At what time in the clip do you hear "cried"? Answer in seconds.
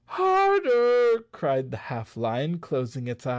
1.31-1.69